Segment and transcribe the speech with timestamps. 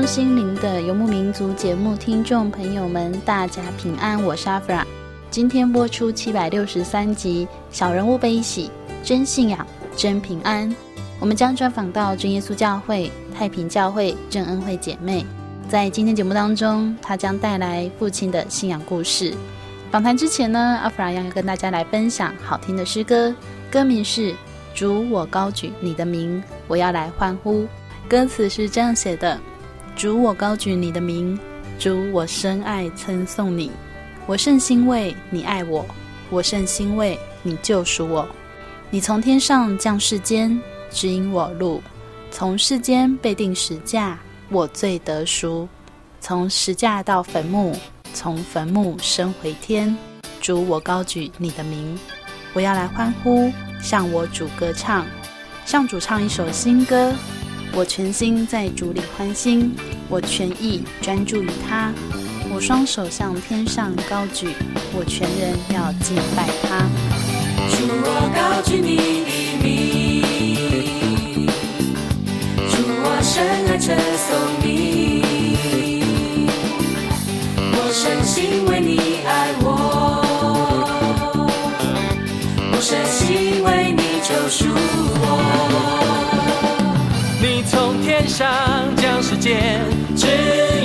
[0.00, 4.82] 中心灵的游牧民族节目听众朋友们，大家平安，我是阿弗拉。
[5.30, 8.70] 今天播出七百六十三集《小人物悲喜，
[9.04, 10.70] 真信仰真平安》。
[11.18, 15.22] 我们将专访到真耶稣教会、太平教会、真恩惠姐妹。
[15.68, 19.34] 在今天节目当中，她将带来父亲的信仰故事。
[19.90, 23.34] 访谈之前呢，阿弗拉要跟大家来分享好听的诗歌，
[23.70, 24.32] 歌名是
[24.74, 27.64] 《主我高举你的名，我要来欢呼》。
[28.08, 29.38] 歌词是这样写的：
[30.00, 31.38] 主，我高举你的名；
[31.78, 33.70] 主，我深爱称颂你。
[34.24, 35.84] 我甚欣慰你爱我，
[36.30, 38.26] 我甚欣慰你救赎我。
[38.88, 40.58] 你从天上降世间，
[40.90, 41.82] 指引我路；
[42.30, 45.68] 从世间被钉十架，我罪得赎；
[46.18, 47.76] 从十架到坟墓，
[48.14, 49.94] 从坟墓升回天。
[50.40, 51.98] 主，我高举你的名，
[52.54, 55.04] 我要来欢呼，向我主歌唱，
[55.66, 57.12] 向主唱一首新歌。
[57.72, 59.72] 我全心在主里欢欣，
[60.08, 61.92] 我全意专注于他，
[62.52, 64.48] 我双手向天上高举，
[64.92, 66.88] 我全人要敬拜他。
[67.70, 69.30] 主，我高举你的
[69.62, 71.46] 名，
[72.68, 74.28] 主，我深爱称颂
[74.62, 74.68] 你，
[77.72, 79.52] 我深信为你爱
[88.30, 88.46] 上
[88.96, 89.82] 将世间，
[90.16, 90.28] 指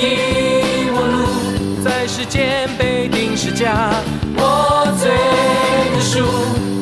[0.01, 3.94] 引我路，在世间被定时架，
[4.35, 5.11] 我罪
[5.94, 6.25] 得赎。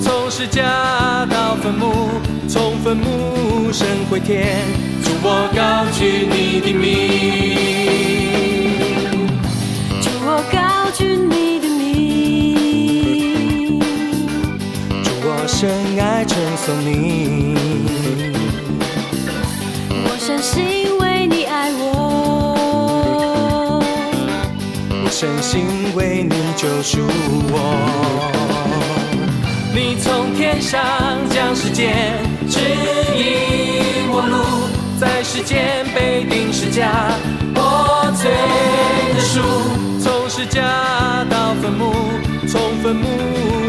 [0.01, 2.11] 从时架到坟墓，
[2.47, 4.55] 从坟墓升回天，
[5.03, 6.87] 主我高举你的名，
[10.01, 13.81] 主我高举你的名，
[15.03, 15.69] 主我深
[15.99, 17.53] 爱称颂你。
[20.43, 21.81] 深信为你爱我，
[25.05, 26.99] 我深信为你救赎
[27.47, 27.55] 我。
[29.73, 30.81] 你从天上
[31.29, 32.59] 降世间，指
[33.15, 34.67] 引我路，
[34.99, 36.91] 在世间被钉十架，
[37.55, 38.29] 我罪
[39.15, 39.39] 得赎。
[40.01, 40.61] 从十架
[41.29, 41.93] 到坟墓，
[42.49, 43.07] 从坟墓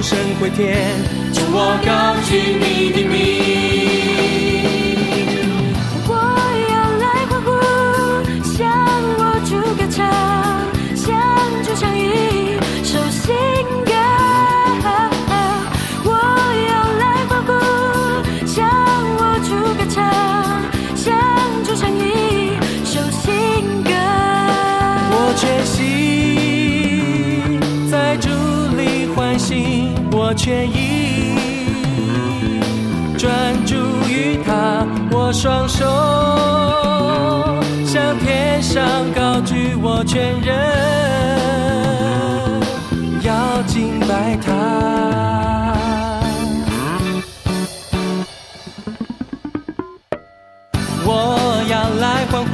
[0.03, 0.99] 升回天，
[1.33, 4.24] 主我高举你的名。
[13.25, 13.33] 心
[13.87, 13.91] 歌，
[16.05, 16.11] 我
[16.69, 17.51] 摇篮欢呼，
[18.47, 18.53] 向
[19.17, 19.49] 我主
[19.79, 19.97] 歌唱，
[20.95, 21.03] 想
[21.65, 21.99] 主唱一
[22.85, 23.23] 首新
[23.83, 23.91] 歌。
[25.11, 25.73] 我全心
[27.91, 28.29] 在主
[28.77, 31.35] 里欢欣，我全意
[33.17, 33.33] 专
[33.65, 33.75] 注
[34.07, 35.87] 于他，我双手
[37.87, 38.85] 向天上
[39.15, 41.64] 高举，我全人。
[44.43, 44.53] 他。
[51.07, 52.53] 我要来欢呼，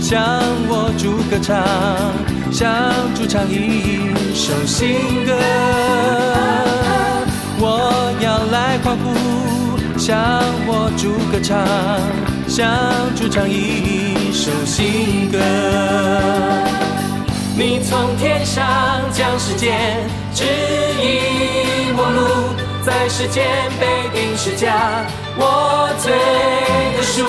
[0.00, 0.20] 向
[0.68, 1.58] 我主歌唱，
[2.52, 2.68] 向
[3.14, 5.36] 主唱一首新歌。
[7.60, 10.16] 我要来欢呼，向
[10.66, 11.58] 我主歌唱，
[12.48, 12.64] 向
[13.16, 15.38] 主唱一首新歌。
[17.56, 18.64] 你从天上
[19.12, 20.08] 降世间，
[20.38, 20.44] 指
[21.02, 22.54] 引我路，
[22.86, 23.44] 在世间
[23.80, 25.04] 被定是家，
[25.36, 26.12] 我罪
[26.96, 27.26] 的赎，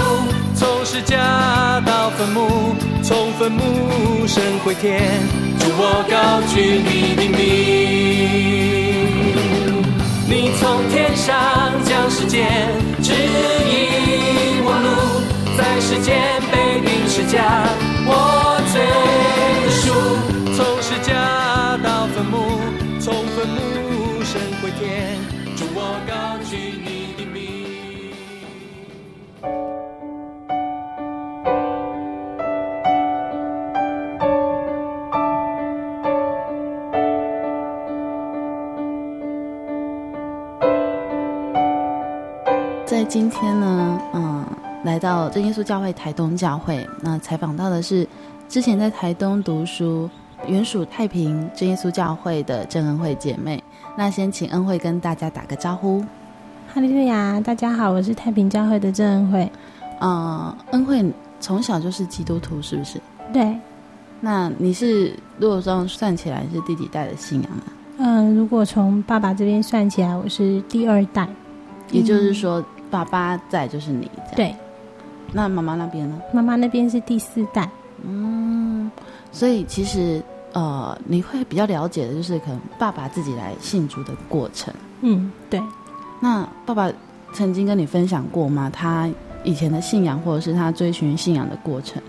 [0.53, 5.01] 从十架到坟墓，从坟墓升回天，
[5.57, 7.39] 主我高举你的名。
[10.29, 11.33] 你从天上
[11.83, 12.45] 降世间，
[13.01, 14.87] 指引我路，
[15.57, 16.39] 在世间
[45.29, 48.07] 真耶稣教会台东教会，那采访到的是
[48.47, 50.09] 之前在台东读书、
[50.47, 53.63] 原属太平真耶稣教会的郑恩惠姐妹。
[53.95, 56.03] 那先请恩惠跟大家打个招呼。
[56.73, 59.51] 哈利路亚，大家好，我是太平教会的郑恩惠。
[60.01, 61.05] 嗯，恩惠
[61.39, 62.99] 从小就是基督徒，是不是？
[63.31, 63.55] 对。
[64.21, 67.63] 那你是如果这样算起来是第几代的信仰呢？
[67.99, 71.27] 嗯，如果从爸爸这边算起来，我是第二代。
[71.91, 72.63] 也就是说。
[72.91, 74.55] 爸爸在就是你这样，对。
[75.33, 76.19] 那妈妈那边呢？
[76.33, 77.69] 妈妈那边是第四代。
[78.03, 78.89] 嗯，
[79.31, 80.23] 所以其实
[80.53, 84.73] 呃，你会比较了解的就是可能爸爸自己来信主的过程。
[85.01, 85.61] 嗯，对。
[86.19, 86.91] 那爸爸
[87.33, 88.69] 曾经跟你分享过吗？
[88.69, 89.09] 他
[89.43, 92.01] 以前的信仰，或者是他追寻信仰的过程？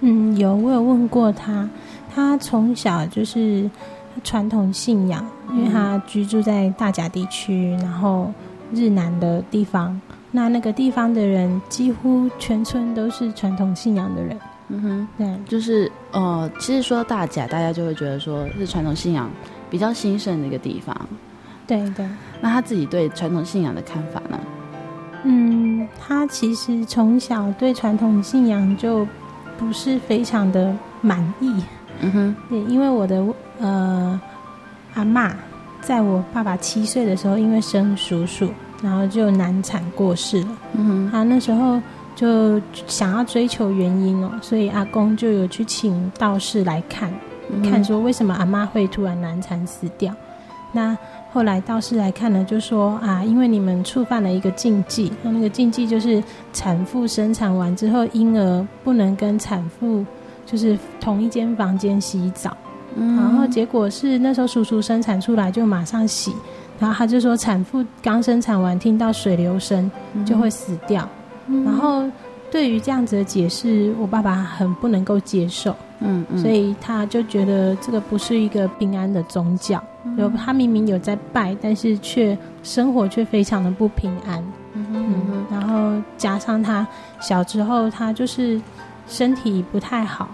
[0.00, 1.68] 嗯，有，我有问过他。
[2.14, 3.70] 他从小就是
[4.22, 8.32] 传统信仰，因为他居住在大甲地区，然后
[8.72, 10.00] 日南的地方。
[10.34, 19.30] 那那个地方的人几乎全村都是传统信仰的人，嗯哼，对，就是呃，其实说大甲，大家就会觉得说是传统信仰
[19.68, 20.96] 比较兴盛的一个地方，
[21.66, 22.08] 对对。
[22.40, 24.40] 那他自己对传统信仰的看法呢？
[25.24, 29.06] 嗯，他其实从小对传统信仰就
[29.58, 31.62] 不是非常的满意，
[32.00, 33.22] 嗯哼，对，因为我的
[33.60, 34.18] 呃
[34.94, 35.30] 阿嬷
[35.82, 38.48] 在我爸爸七岁的时候，因为生叔叔。
[38.82, 40.48] 然后就难产过世了。
[40.74, 41.80] 嗯哼，他那时候
[42.14, 47.12] 就想要追求原因哦，所以阿公就有去请道士来看，
[47.50, 50.12] 嗯、看说为什么阿妈会突然难产死掉。
[50.72, 50.96] 那
[51.32, 60.04] 后来道士来看呢，就说啊，因为你们触犯了一个禁忌，那那个禁忌就是产妇生产完之后，婴儿不能跟产妇
[60.44, 62.56] 就是同一间房间洗澡。
[62.94, 66.32] 嗯，然后结果是那时候叔叔生产出来就马上洗。
[66.82, 69.88] 然后他就说，产妇刚生产完，听到水流声
[70.26, 71.08] 就会死掉。
[71.46, 72.02] 嗯、然后
[72.50, 75.76] 对于这样子的解释，我爸爸很不能够接受。
[76.00, 79.80] 嗯，嗯，所以他就觉得这个不是一个平安的宗教。
[80.16, 84.44] 有、嗯、他明明有在拜，但是却生活却非常的不平安。
[84.72, 86.84] 嗯，嗯，然后加上他
[87.20, 88.60] 小时候，他就是
[89.06, 90.28] 身体不太好。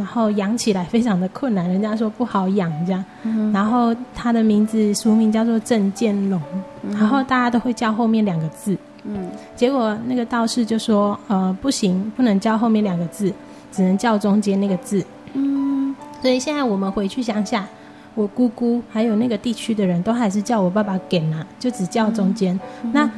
[0.00, 3.04] 然后养起来非常的困难，人家说不好养这样。
[3.24, 6.40] 嗯、然后他的名字俗名叫做郑建龙，
[6.82, 8.74] 嗯、然后大家都会叫后面两个字。
[9.04, 13.30] 嗯，结果那个道士就说：“呃，不行，不能叫后面两个字，
[13.70, 15.04] 只能叫中间那个字。”
[15.34, 17.66] 嗯，所以现在我们回去乡下，
[18.14, 22.58] 我姑姑还有那个地区的人都还是叫我爸爸给呐，就只叫中间。
[22.82, 23.10] 嗯、那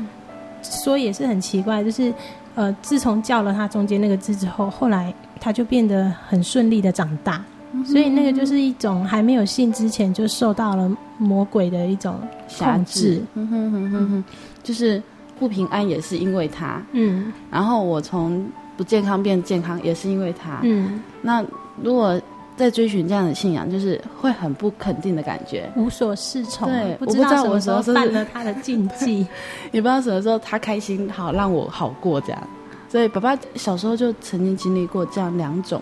[0.62, 2.12] 说也是很奇怪，就是
[2.54, 5.12] 呃，自从叫了他中间那个字之后，后来。
[5.44, 12.14] 他就变得很顺利的长大，嗯、所以那个就是一种还没有信之前就受到了魔鬼的一种
[12.60, 13.20] 控制。
[13.34, 14.24] 嗯哼哼哼哼，
[14.62, 15.02] 就是
[15.40, 16.80] 不平安也是因为他。
[16.92, 20.60] 嗯，然后我从不健康变健康也是因为他。
[20.62, 21.44] 嗯，那
[21.82, 22.22] 如果
[22.56, 26.68] 在追寻这样的信仰，就是会很不肯定的感觉，无所适从。
[26.68, 29.26] 对，不知道什么时候犯了他的禁忌，
[29.72, 32.42] 也不知道什么时候他开心好让我好过这样。
[32.88, 35.80] 所以，爸爸小时候就曾经经历过这样两种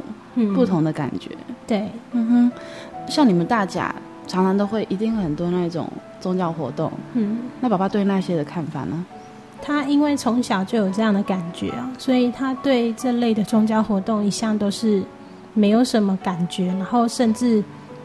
[0.54, 1.30] 不同的感觉。
[1.48, 2.52] 嗯、对，嗯哼，
[3.08, 3.92] 像你们大家
[4.28, 6.92] 常常都会一定很多那种宗教活动。
[7.14, 9.04] 嗯，那爸爸对那些的看法呢？
[9.60, 15.02] 他因为从小就有这样的感觉啊，所以他对这类的宗教活动一向都是
[15.54, 17.62] 没有什么感觉，然后甚至。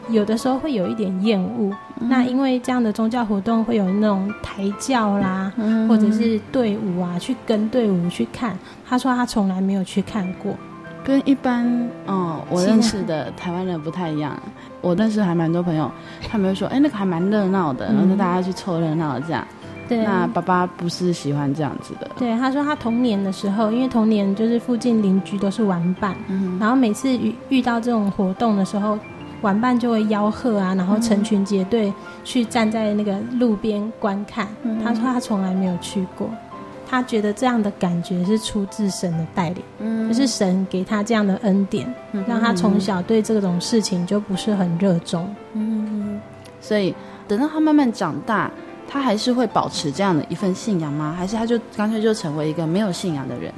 [0.08, 8.56] 有的时候会有一点厌恶，嗯、那因为这样的宗教活动会有那种抬轿啦，嗯、或者是队伍啊，去跟队伍去看。
[8.88, 10.54] 他说他从来没有去看过，
[11.02, 11.66] 跟一般
[12.06, 14.40] 哦我认识的台湾人不太一样。
[14.80, 15.90] 我认识还蛮多朋友，
[16.30, 19.44] 他们会说，哎，那个还蛮热闹的，然后大家去凑热闹这样。
[19.88, 22.10] 对、嗯，那爸爸不是喜欢这样子的。
[22.18, 28.98] 对，他说他童年的时候，因为童年就是附近邻居都是玩伴，嗯、然后每次遇遇到这种活动的时候。
[29.42, 31.92] 玩伴就会吆喝啊，然后成群结队
[32.24, 34.48] 去站在那个路边观看。
[34.62, 36.28] 嗯、他说他从来没有去过，
[36.88, 45.32] 他觉得这样的感觉是出自神的带领，嗯，就是神给他这样的恩典，嗯、让他从小对这种事情就不是很热衷。
[45.52, 46.18] 嗯，
[46.58, 46.92] 所以
[47.28, 48.50] 等到他慢慢长大，
[48.88, 51.14] 他还是会保持这样的一份信仰吗？
[51.16, 53.52] 还是他就干脆就成为一个没有信仰的人？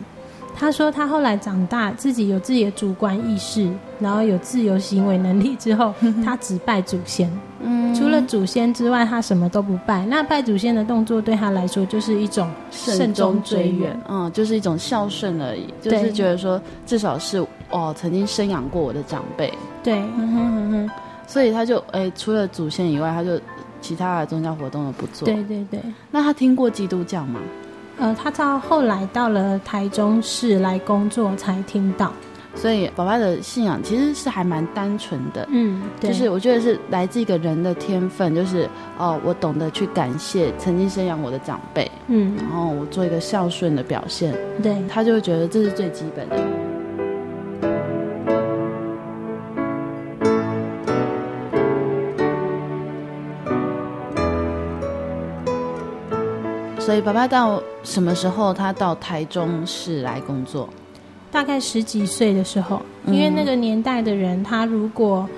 [0.61, 3.71] 他说他后来长大，自己有自己的主观意识，
[4.01, 5.95] 然后有自由行为能力之后，
[6.25, 7.31] 他只拜祖先。
[7.61, 10.05] 嗯，除了祖先之外，他什么都不拜。
[10.07, 15.73] 那拜祖先的动作对他来说就是一种慎终追远，嗯，就是一种孝顺而已。
[15.81, 17.39] 就是觉得说，至少是
[17.71, 19.53] 哦，曾经生养过我的长辈。
[19.85, 20.91] 对，嗯哼哼哼。
[21.29, 23.39] 所以他就哎，除了祖先以外，他就
[23.81, 25.27] 其他的宗教活动都不做。
[25.27, 25.81] 对对对。
[26.11, 27.41] 那他听过基督教吗？
[27.99, 32.13] 呃，他到后来到了台中市来工作才听到，
[32.55, 44.33] 所以爸爸的信仰其实是还蛮单纯的，嗯，对，就是我觉得是来自一个人的天分，就是哦，我懂得去感谢曾经生养我的长辈，嗯，然后我做一个孝顺的表现，
[44.63, 46.37] 对，他就会觉得这是最基本的。
[56.88, 60.66] 所以，爸爸到什么时候他到台中市来工作？
[61.30, 65.28] 大概十几岁的时候，因为那个年代的人，他如果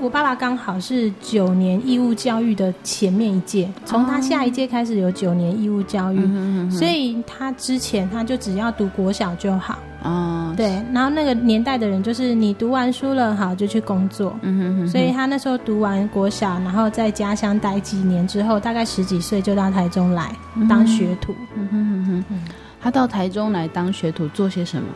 [0.00, 9.78] 我爸爸刚好是九年义务教育的前面一届，从他下一届开始有九年义务教育，所以他之前他就只要读国小就好。
[10.02, 14.36] 啊，对，然后那个年代的人就是你读完书了，好就去工作。
[14.42, 14.88] 嗯哼哼。
[14.88, 20.30] 所以他那时候读完国小，然后在家乡待几年之后，大概十几岁就到台中来
[20.68, 21.34] 当学徒。
[21.56, 22.38] 嗯哼哼哼。
[22.80, 24.88] 他到台中来当学徒做些什么？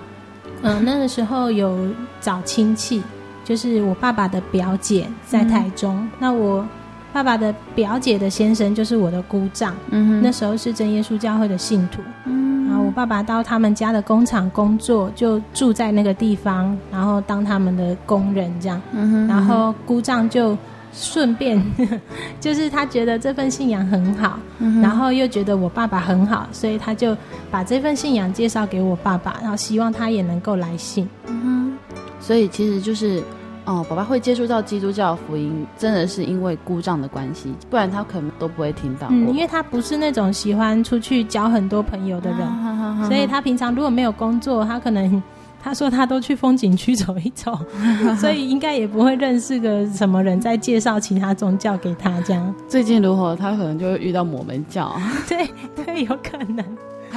[0.63, 1.89] 嗯，那个时候有
[2.21, 3.03] 找亲戚，
[3.51, 5.97] 就是我爸爸的表姐在台中。
[5.97, 6.65] 嗯、那我
[7.13, 9.75] 爸爸的表姐的先生就是我的姑丈。
[10.23, 12.01] 那时候是真耶稣教会的信徒。
[12.27, 12.49] 嗯。
[12.87, 18.81] 我爸爸到他们家的工厂工作，就住在那个地方，然后当他们的工人这样。
[19.29, 20.57] 然后姑丈就
[20.93, 21.61] 顺便，
[22.41, 27.17] 就是他觉得这份信仰很好，嗯，然后又觉得我爸爸很好，所以他就
[27.51, 31.09] 把这份信仰介绍给我爸爸，然后希望他也能够来信。
[31.27, 31.97] 嗯哼。
[32.21, 33.21] 所以其实就是。
[33.67, 39.07] 哦，爸爸会接触到基督教福音，真的是因为故障的关系，不然他可能都不会听到。
[39.11, 45.23] 嗯，因为他不是那种喜欢出去交很多朋友的人，啊、所以他平常如果没有工作，他可能
[45.63, 47.57] 他说他都去风景区走一走，
[48.19, 52.55] 所以应该也不会认识个什么人在介绍其他宗教给他这样。
[52.67, 54.93] 最近如何他可能就会遇到摩门教，
[55.29, 56.65] 对对，有可能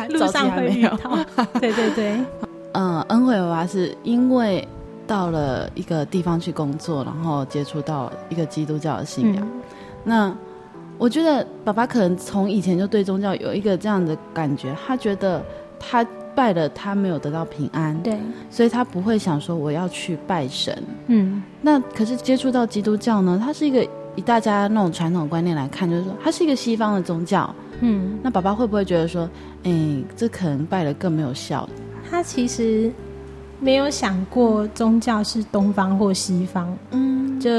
[0.10, 1.18] 路上会遇到。
[1.60, 2.20] 对对对，
[2.74, 4.68] 嗯，恩惠爸爸是因为。
[5.06, 9.46] 到了一个地方去工作，然后接触到一个基督教的信仰。
[9.46, 9.62] 嗯、
[10.04, 10.38] 那
[10.98, 15.44] 我觉得爸爸可能从以前就对宗教有一个这样的感觉，他觉得
[15.80, 16.06] 他
[16.36, 18.18] 拜了他没有得到平安，对，
[18.50, 20.84] 所以他不会想说我要去拜神。
[21.08, 27.54] 嗯，那可是接触到基督教呢，它是一个以大家那种传统观念来看，就是说它是一个西方的宗教。
[27.82, 29.30] 嗯，那爸爸会不会觉得说，
[29.64, 31.68] 哎，这可能拜了更没有效？
[32.10, 32.92] 他其实。
[33.64, 37.50] 没有想过宗教是东方或西方，嗯，就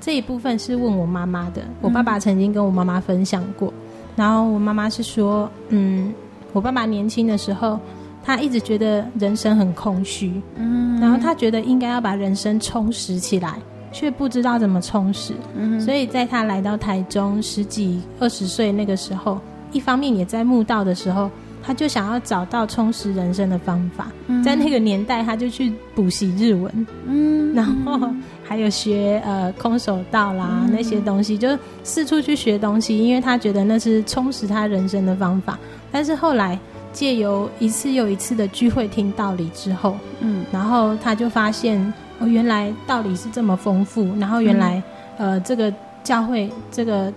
[0.00, 1.60] 这一部分是问我妈妈的。
[1.80, 3.74] 我爸爸曾经跟我妈妈分享过，
[4.14, 6.14] 然后我妈妈是说，嗯，
[6.52, 7.80] 我爸爸年轻的时候，
[8.22, 13.58] 他一直觉得人生很空虚，嗯，然后他觉得应该要把人生充实起来，
[13.90, 19.40] 却不知道怎么充实，嗯，所以在他来到台中十几二十岁那个时候，
[19.72, 21.28] 一方面也在墓道的时候。
[21.62, 28.10] 他就想要找到充实人生的方法，嗯、在那个年代，他就去补习日文，嗯，然后
[28.42, 31.48] 还有学呃空手道啦、嗯、那些东西，就
[31.84, 35.58] 四处去学东西，因为他觉得那是充实他人生的方法。
[35.92, 36.58] 但是后来
[36.92, 41.80] 借由一次又一次的聚会听道理之后，嗯，然后他就发现
[42.18, 44.82] 哦，原来道理是这么丰富，然后原来、
[45.18, 47.12] 嗯、呃这个教会这个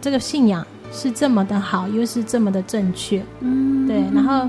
[0.00, 0.66] 这个信仰。
[0.92, 4.04] 是这么的好，又是这么的正确，嗯，对。
[4.14, 4.48] 然后，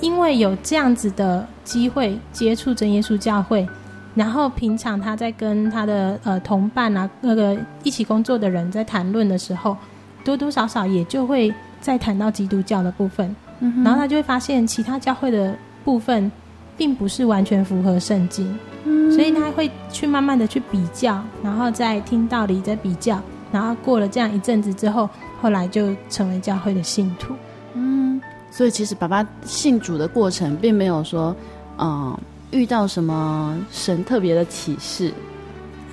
[0.00, 3.66] 因为有这样子的机会接触真耶稣教会，
[4.14, 9.76] 然后平常他在跟他的呃同伴啊，那个一起工作的人在谈论的时候，
[10.22, 16.30] 多多少少也就会再谈到基督教的部分，嗯，然后他就会发现其他教会的部分
[16.76, 23.18] 并不是完全符合圣经，嗯，所以他会去慢慢的去比较，然后再听道理再比较。
[23.50, 25.08] 然后过了这样一阵子之后，
[25.40, 27.34] 后来就成为教会的信徒。
[27.74, 31.34] 嗯，所以其实爸爸信主的过程，并没有说，
[31.78, 35.12] 嗯、呃，遇到什么神特别的启示。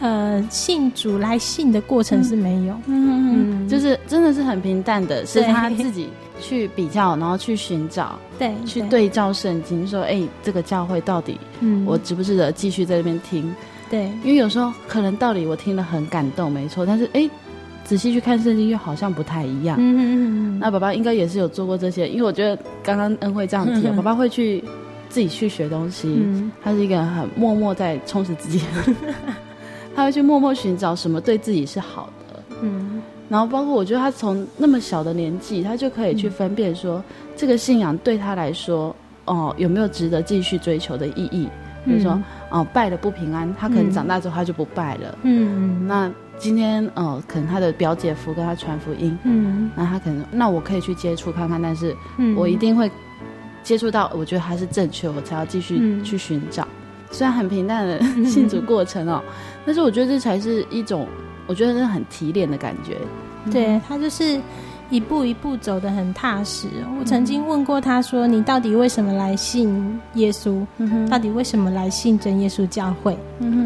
[0.01, 6.09] 呃，信主来信的过程是没有，嗯嗯嗯，就是真的是很平淡的，是他自己
[6.41, 9.07] 去比较，然后去寻找，对，去对。
[9.07, 13.55] 照圣经，说，哎，这个教会到底，嗯，我值不值得继续在这边听？
[13.89, 17.29] 对，因为有时候可能道理我听了很感动，没错，但是哎，
[17.85, 19.77] 仔细去看圣经又好像不太一样。
[19.79, 20.01] 嗯嗯
[20.57, 20.59] 嗯。
[20.59, 24.61] 那爸爸应该也是有做过这些，因为我觉得刚刚恩惠这样提，爸爸会去
[25.07, 26.21] 自己去学东西，
[26.61, 28.59] 他是一个很默默在充实自己。
[29.95, 37.01] 他会去默默寻找什么对自己是好的，嗯，然后包括我觉得他从那么小的年纪，他就可以去分辨说，
[37.37, 41.47] 这个信仰对他来说，哦，有没有值得继续追求的意义？
[41.85, 51.95] 比如说，哦，拜了不平安，他可能长大之后他就不拜了，嗯，那今天，呃，可能他的表姐夫跟他传福音，嗯，那他可能，那我可以去接触看看，但是
[52.35, 52.91] 我一定会
[53.63, 56.67] 接触到，我觉得他是正确，我才要继续去寻找。
[57.11, 59.23] 虽然很平淡的信主过程哦，
[59.65, 61.07] 但是我觉得这才是一种，
[61.47, 62.97] 我觉得是很提炼的感觉。
[63.51, 64.39] 对，他就是
[64.89, 66.67] 一步一步走得很踏实。
[66.99, 70.65] 我曾经问过他说：“你到底为什么来信耶稣？
[71.09, 73.17] 到底为什么来信真耶稣教会？”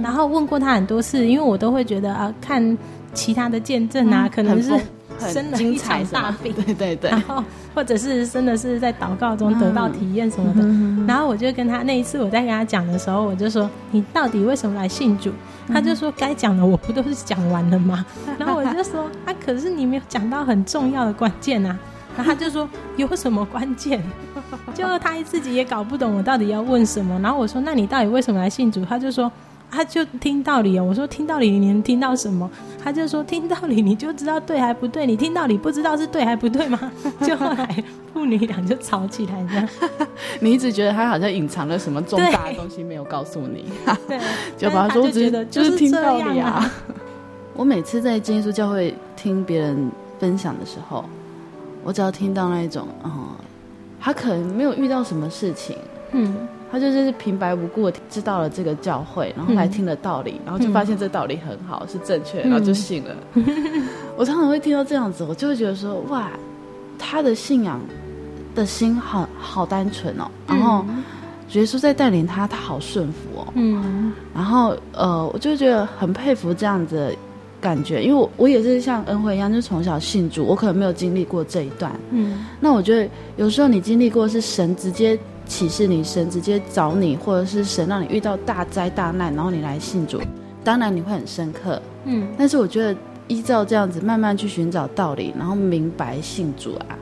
[0.03, 2.77] 然后问过他很多次，因为我都会觉得啊，看
[3.13, 4.71] 其他的见证啊，可能是。
[5.19, 7.43] 生了一场大病，对对对，然后
[7.75, 15.31] 或者是真的是在祷告中得到体验什么的，嗯、然后我就跟他那一次我在跟他讲的时候，我就说，你到底为什么来信主？
[15.67, 18.05] 嗯、他就说，该讲的我不都是讲完了吗？
[18.39, 21.77] 然后我就说啊，可是你没有讲到很重要的关键啊，
[22.15, 24.01] 然后他就说，有什么关键？
[24.73, 28.85] 就他自己也搞不懂我到底要问什么，然后我说，那你到底为什么来信主？
[28.85, 29.31] 他就说。
[29.71, 32.49] 他就听道理哦，我说听道理，你能听到什么？
[32.83, 36.91] 他就说听道理你就知道对还不对，你听道理不知道是对还不对吗？
[37.21, 37.83] 就后来
[38.13, 39.69] 父女俩就吵起来这样。
[40.39, 43.65] 你一直觉得他好像隐藏了什么重大的东西没有告诉你，
[44.07, 44.19] 对，
[44.57, 46.69] 就把他说觉得就是听道理啊。
[47.55, 51.03] 我每次在真耶稣教会听别人分享的时候，
[51.83, 53.27] 我只要听到那一种，嗯，
[53.99, 55.75] 他可能没有遇到什么事情，
[56.13, 56.35] 嗯。
[56.71, 63.15] 他就是平白无故知道了这个教会，然后来听了道理，嗯、然后就发现这道理很好，嗯、是正确，然后就信了。
[63.33, 63.43] 嗯、
[64.15, 66.29] 我常常会听到这样子，我就会觉得说，哇，
[66.99, 67.79] 他的信仰
[68.53, 70.85] 的心好好单纯哦，然后
[71.53, 77.15] 耶稣在带领他，他好顺服哦，嗯，然后呃，我就觉得很佩服这样子的
[77.59, 85.17] 感觉，因为我我也是像恩惠一样，就从小信主，我可能没有经历过这一段，嗯，那我觉得有时候你经历过是神直接。
[85.49, 90.21] 启示你，神直接找你，或者是神让你遇到大灾大难，然后你来信主，
[90.63, 92.27] 当然你会很深刻，嗯。
[92.37, 92.95] 但是我觉得
[93.27, 96.95] 依照这样子慢慢去寻找道理，然后明白信主啊，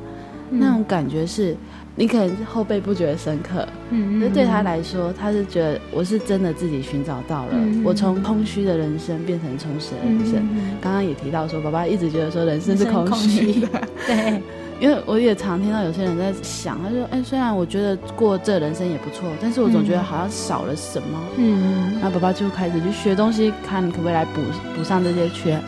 [0.49, 1.55] 嗯、那种感觉是，
[1.93, 10.47] 你可能后辈不觉得深刻，嗯，那对他来说，他是觉得我是真的自己寻找到了，嗯、我从空虚的人生变成充实的人生。
[10.79, 13.67] 刚刚、嗯、也提到说，爸爸一直觉得说人生是空虚的，
[14.07, 14.41] 对。
[14.79, 24.41] 因为我也常听到有些人在想，他说：“哎，虽然我觉得过这人生也不错，但是我总觉得好像少了什么。”嗯，然后爸爸就开始去学东西，看可不可以来补
[24.75, 25.59] 补上这些缺。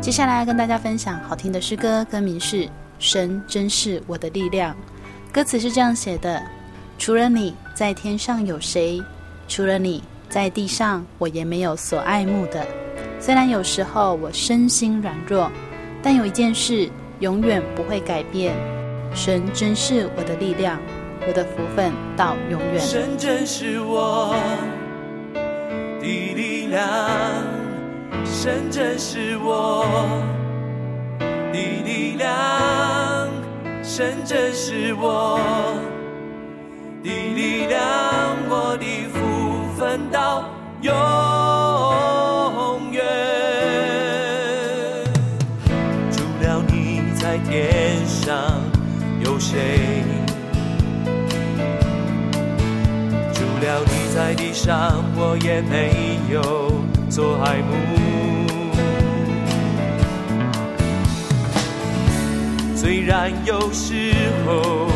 [0.00, 2.56] 接下来跟大家分享好听的诗歌，歌名是
[2.98, 4.74] 《神真是我的力量》。
[5.32, 6.42] 歌词是这样写的：
[6.98, 9.02] 除了你在天上有谁？
[9.48, 12.66] 除了你在地上，我也没有所爱慕的。
[13.18, 15.50] 虽然有时候我身心软弱，
[16.02, 16.86] 但有一件事
[17.20, 18.54] 永远不会改变：
[19.14, 20.78] 神真是我的力量，
[21.26, 22.78] 我的福分到永远。
[22.78, 24.36] 神真是我
[26.02, 26.02] 的
[26.34, 26.86] 力量，
[28.26, 29.86] 神真是我
[31.18, 33.11] 的力量。
[33.82, 35.38] 神真是我
[37.02, 37.80] 的力量，
[38.48, 39.18] 我的福
[39.76, 40.44] 分到
[40.80, 40.92] 永
[42.92, 43.04] 远。
[46.12, 48.62] 除了你在天上
[49.20, 50.04] 有谁？
[53.34, 56.40] 除了你在地上，我也没有
[57.10, 58.11] 所爱慕。
[62.82, 64.12] 虽然有时
[64.44, 64.88] 候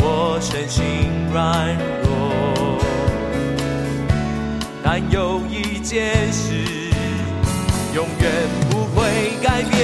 [0.00, 0.82] 我身心
[1.30, 2.78] 软弱，
[4.82, 6.54] 但有一件事
[7.94, 8.32] 永远
[8.70, 9.83] 不会改变，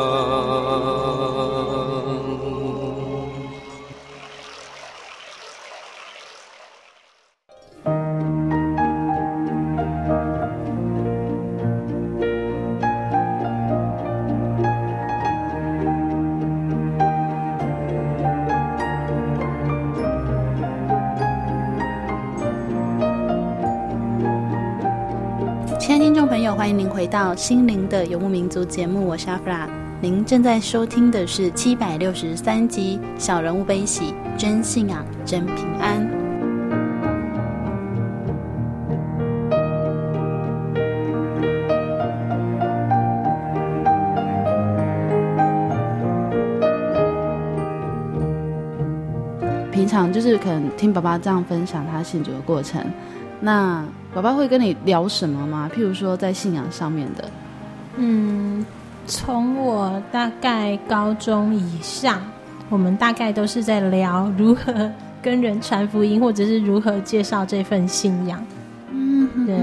[27.37, 29.69] 《心灵的游牧民族》节目，我是阿弗拉。
[30.01, 36.05] 您正在收听的是七百六十三集《小人物悲喜，真信仰，真平安》。
[49.71, 52.83] 平常就是可能听爸爸这样分享他信主的过程，
[53.39, 55.71] 那爸爸会跟你聊什么吗？
[55.73, 57.23] 譬如说在信仰上面的。
[57.97, 58.65] 嗯，
[59.07, 62.21] 从我大概高中以上，
[62.69, 68.45] 我们大概都是在聊如何跟人传福音，或者是如何介绍这份信仰。
[68.91, 69.55] 嗯对，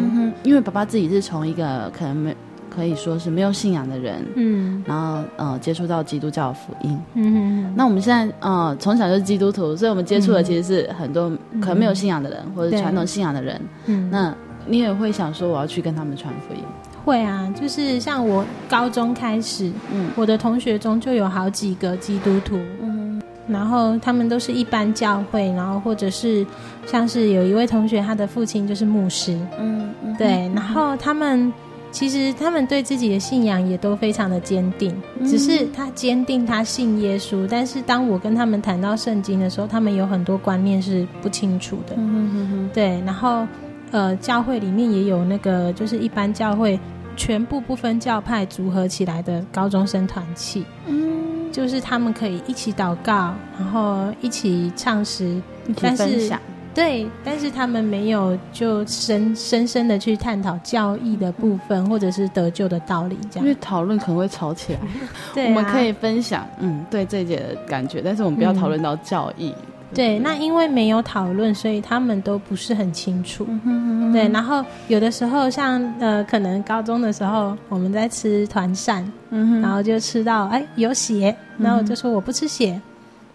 [0.43, 2.35] 因为爸爸自己是从一个可能没
[2.79, 6.97] 可以说是没有信仰的人，嗯，然后呃接触到基督教的福音。
[7.15, 11.29] 嗯哼，那我们现在呃从小就是基督徒，所以我们接触的其实是很多
[11.61, 13.61] 可能没有信仰的人，嗯、或者传统信仰的人。
[13.87, 14.33] 嗯，那
[14.65, 16.61] 你也会想说我要去跟他们传福音？
[17.05, 26.47] 会啊，就是像我高中开始，嗯，我的同学中就有好几个基督徒，嗯，然后他们都是一般教会，然后或者是
[26.87, 31.53] 像是有一位同学，他的父亲就是牧师，嗯，嗯对，然后他们
[31.99, 43.45] 其实他们对自己的信仰也都非常的坚定，嗯、只是他坚定他信耶稣，但是当我跟他们谈到圣经的时候，他们有很多观念是不清楚的，嗯嗯嗯，对，然后
[43.91, 46.79] 呃，教会里面也有那个就是一般教会。
[47.17, 56.41] 全部不分教派组合起来的高中生团契，嗯，就是他们可以一起祷告，然后一起唱诗，一起分享。
[56.79, 63.45] 对，但是他们没有就深深深的去探讨教义的部分，或者是得救的道理，这样。
[63.45, 64.79] 因为讨论可能会吵起来。
[65.35, 69.53] 对、啊，我们可以分享，嗯，对这一节的感觉，但是我们不要讨论到教义。
[69.59, 69.65] 嗯
[69.95, 73.47] 对，那因为没有讨论，所以他们都不是很清楚。
[73.49, 82.83] 嗯哼嗯哼对，然后有的时候像呃，可能高中的时候我们在吃团扇，嗯，然后就吃到哎有血，然后我就说我不吃血，嗯、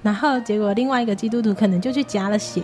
[0.03, 2.61] 然后结果另外一个基督徒可能就去夹了血。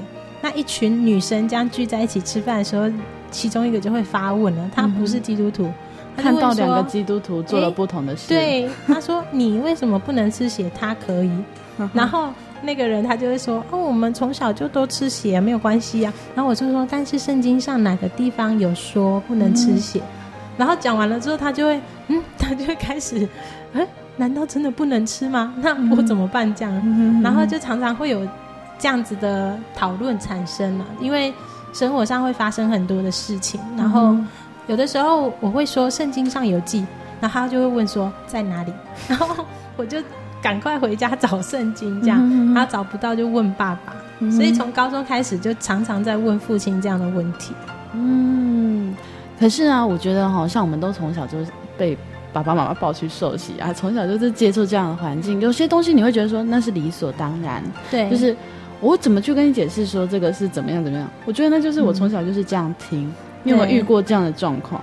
[0.49, 2.89] 那一群女生这样聚在一起吃饭的时候，
[3.29, 5.65] 其中一个就会发问了，他不是基督徒，
[6.15, 10.67] 嗯、看到两个基督徒做了不同的事，对，他说你为什么不能吃血？
[10.77, 11.31] 他可以，
[11.93, 12.29] 然后。
[12.61, 23.25] 那个人他就会说：“哦，我们从小就都吃血，没有关系呀。”然后我就说：“但是圣经上哪个地方有说不能吃血？”嗯、然后讲完了之后，他就会嗯，他就会开始，
[23.71, 25.53] 哎，难道真的不能吃吗？
[25.61, 26.53] 那我怎么办？
[26.53, 28.27] 这样，嗯、然后就常常会有
[28.79, 31.31] 这样子的讨论产生了，因为
[31.73, 34.15] 生活上会发生很多的事情，然后
[34.65, 36.83] 有的时候我会说圣经上有记，
[37.21, 38.73] 然后他就会问说在哪里，
[39.07, 39.45] 然后
[39.77, 40.01] 我就。
[40.41, 47.53] 赶快回家找圣经，这样，他找不到就问爸爸，嗯、所以从高中开始就常常在问父亲这样的问题。
[47.91, 48.95] 嗯，
[49.37, 51.39] 可是啊，我觉得好像我们都从小就
[51.77, 51.97] 被
[52.31, 57.61] 爸爸妈妈抱去受洗啊，从小就是接触这样的环境，有些东西你会觉得说那是理所当然，
[57.91, 58.33] 对，就是
[58.81, 61.09] 我怎么去跟你解释说这个是怎么样怎么样？
[61.25, 63.13] 我觉得那就是我从小就是这样听，嗯、
[63.43, 64.81] 你有没有遇过这样的状况？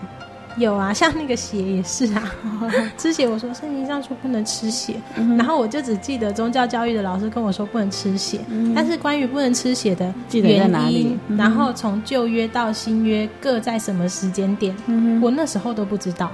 [0.58, 2.32] 有啊，像那个血也是啊，
[2.96, 3.28] 吃血。
[3.28, 8.40] 我说圣经上说不能吃血，嗯、然后我就只记得宗教教育的老师跟我说不能吃血。
[8.48, 11.14] 嗯、但是关于不能吃血的原得在哪里？
[11.28, 16.30] 嗯、然后从旧约到新约各在什么时间点，嗯、我那时候都不知道，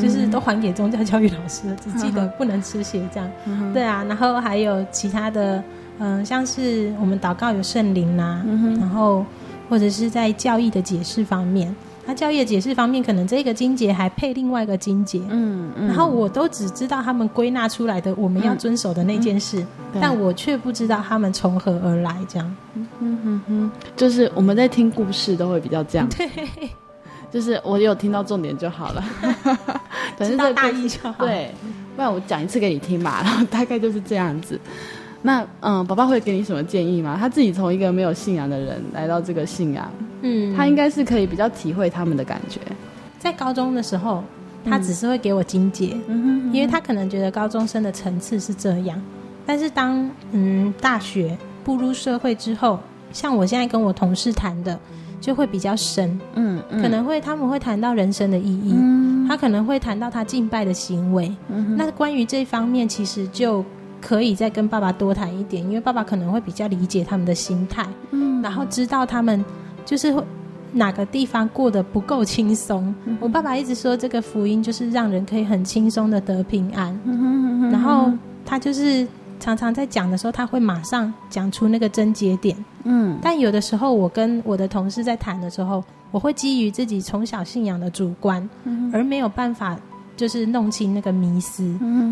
[0.00, 3.28] 就是都还给宗教教育老师了，只记得不能吃血这样。
[3.46, 5.60] 嗯、对啊，然后还有其他的，
[6.00, 9.24] 嗯、呃，像是我们祷告有圣灵呐、啊，嗯、然后
[9.68, 11.74] 或者是在教义的解释方面。
[12.06, 19.64] 他教义解释方面，可能这个经节还配另外一个经节，嗯，嗯，然后我都只知道他们归纳出来的我们要遵守的那件事，
[20.00, 26.28] 但我却不知道他们从何而来，这样，嗯嗯嗯嗯，就是我们在听故事都会比较这样，对，
[27.30, 29.04] 就是我有听到重点就好了，
[30.18, 31.54] 知道大意就好，对，
[31.94, 34.58] 不然我讲一次给你听吧，然后大概就是这样子。
[35.22, 37.16] 那嗯，爸爸会给你什么建议吗？
[37.20, 39.90] 他自己从一个没有信仰的人来到这个信仰，
[40.22, 42.58] 嗯，他应该是可以比较体会他们的感觉。
[43.18, 44.24] 在高中的时候，
[44.64, 48.98] 他只是会给我经节，嗯哼，因为他可能觉得高中生的层次是这样。
[49.44, 52.78] 但是当嗯大学步入社会之后，
[53.12, 54.78] 像我现在跟我同事谈的，
[55.20, 63.62] 就会比较深，嗯，嗯，可能会他们会谈到人生的意义，嗯，他可能会谈到他敬拜的行为，嗯哼，那关于这方面，其实就。
[64.00, 69.44] 可以再跟爸爸多谈一点，因为爸爸可能会比较理解他们的心态，嗯，然后知道他们
[69.84, 70.14] 就是
[70.72, 72.94] 哪个地方过得不够轻松。
[73.04, 76.98] 嗯、我爸爸一直说，这个福音就是让人可以很轻松的得平安。
[77.04, 78.10] 嗯、哼哼哼然后
[78.44, 79.06] 他就是
[79.38, 82.56] 常常在讲的时候，他会马上讲出那个症结点。
[82.84, 89.76] 嗯，但有的时候我跟我的同事在谈的时候，我会基于自己从小信仰的主观，嗯、而没有办法。
[90.20, 91.64] 就是弄清那个迷思，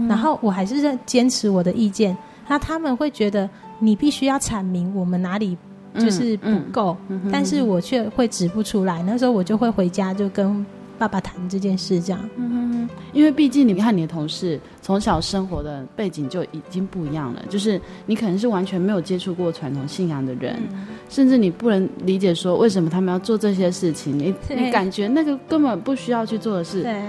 [0.08, 2.16] 然后我还是在坚持我的意见。
[2.48, 3.46] 那他们会觉得
[3.78, 5.54] 你必须要阐明我们哪里
[5.98, 9.02] 就是不够，嗯嗯、但是我却会指不出来。
[9.02, 10.64] 那时候我就会回家就跟
[10.98, 12.18] 爸爸谈这件事，这样。
[12.36, 26.82] 嗯、因为毕竟你看你的同事从小生活的背景就已经不一样了，就是你可能是完全没有接触过传统信仰的人，嗯、甚至你不能理解说为什么他们要做这些事情，你你感觉那个根本不需要去做的事。
[26.82, 27.02] 对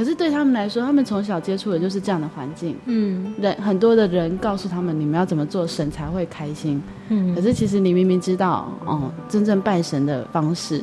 [0.00, 2.74] 可是对他们来说，他们从小接触的就是这样的环境。
[2.86, 6.82] 嗯，人很多的人告诉他们，你们要怎么做，神才会开心。
[7.10, 10.82] 嗯，可是其实你明明知道，哦，真正拜神的方式，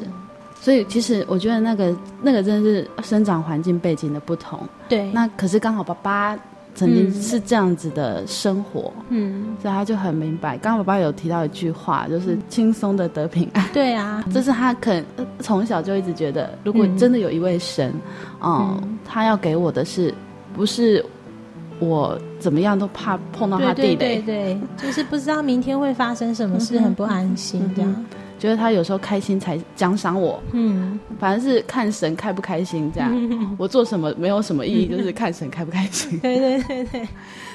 [0.62, 4.60] 所以其实我觉得那个那个真的是生长环境背景的不同。
[4.88, 6.38] 对，那可是刚好爸爸
[6.78, 10.58] 曾经是这样子的生活，嗯，所以他就很明白。
[10.60, 13.68] 刚刚爸爸有提到一句话，就是轻松的得平安。
[13.74, 15.04] 对啊，这是他可能
[15.40, 17.92] 从小就一直觉得，如果真的有一位神，
[18.42, 20.14] 嗯，嗯他要给我的是
[20.54, 21.04] 不是？
[21.80, 28.06] 我怎么样都怕碰到他地雷，对对对，就是不知道明天会发生什么事，很不安心这样。
[28.40, 33.10] 觉得他有时候开心才奖赏我，嗯，反正是看神开不开心这样。
[33.14, 36.20] 嗯、 我做什么没有什么意义，就是看神开不开心。
[36.22, 37.08] 对对对对。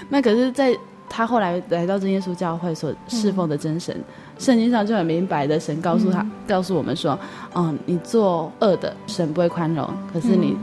[0.09, 0.77] 那可是，在
[1.09, 3.95] 他后来来到真耶稣教会所侍奉的真神，
[4.39, 7.19] 圣、嗯、经上就很明白的，神告诉他，嗯、告诉我们说，
[7.55, 10.57] 嗯，你做恶的，神不会宽容；可是你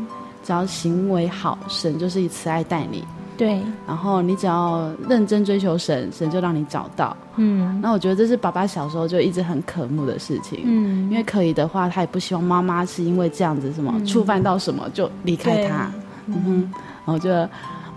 [0.43, 3.03] 只要行为好，神就是以慈爱待你。
[3.39, 7.15] 对，然后你只要认真追求神，神就让你找到。
[7.37, 10.59] 嗯，那我觉得这是爸爸小时候就一直很渴慕的事情。
[10.65, 15.89] 嗯，因为可以的话，他也不希望妈妈是因为这样子什么、嗯、触犯到什么就离开他。
[16.25, 16.61] 嗯哼，
[17.05, 17.49] 然后我觉得，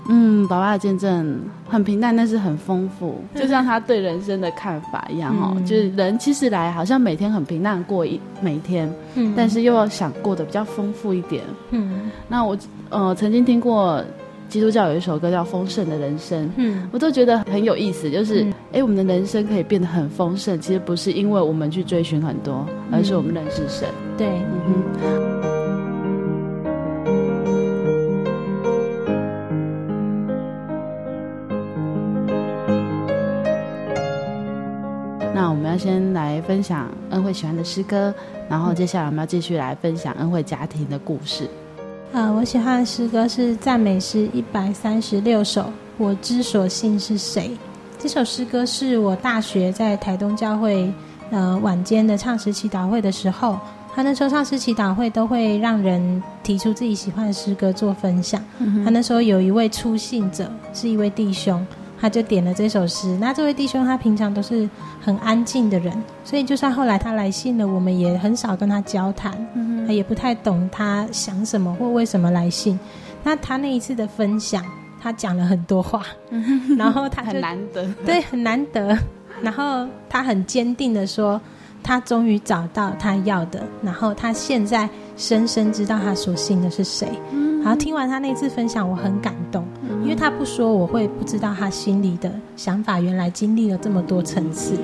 [0.06, 5.54] 嗯，爸爸的见证很平淡，但是很丰富，就像他对人生的看法一样哦。
[5.56, 11.42] 嗯、就是人其实来好像每天很平淡过一每一天，嗯，但是又要想过得比较丰富一点。
[11.72, 12.56] 嗯，那我
[12.90, 14.00] 呃曾经听过。
[14.52, 18.10] 基督教有一首歌叫《丰盛的人生》，嗯，我都觉得很有意思。
[18.10, 23.88] 就是，哎、嗯，我们的人生可以变得很丰盛，其实不是因为我们去追寻很多，嗯、而是我们认识神。
[24.18, 24.82] 对，嗯哼。
[35.34, 38.14] 那我们要先来分享恩惠喜欢的诗歌，
[38.50, 41.48] 然后接下来我们要继续来分享恩惠家庭的故事。
[42.12, 45.72] 呃，我喜欢的诗歌是赞美诗一百三十六首。
[45.96, 47.50] 我之所信是谁？
[47.98, 50.92] 这首诗歌是我大学在台东教会
[51.30, 53.58] 呃晚间的唱诗祈祷会的时候，
[53.94, 58.42] 他那时候唱诗祈祷会都会让人提出自己喜欢的诗歌做分享。
[58.58, 61.66] 嗯、他那时候有一位出信者，是一位弟兄。
[61.98, 63.16] 他就点了这首诗。
[63.20, 64.68] 那这位弟兄他平常都是
[65.00, 69.61] 很安静的人，所以就算后来他来信了，我们也很少跟他交谈，嗯、
[69.92, 72.78] 也不太懂他想什么或为什么来信。
[73.22, 74.64] 那他那一次的分享，
[75.00, 76.02] 他讲了很多话，
[76.76, 78.96] 然后他就很难得，对，很难得。
[79.40, 81.40] 然后他很坚定的说，
[81.82, 87.08] 他终于找到他要的，然后他现在深深知道他所信的是谁。
[87.62, 89.64] 然后听完他那次分享，我很感动，
[90.02, 94.76] 因为他不说，我会不知道他心里的想法，原来经历了这么多层次。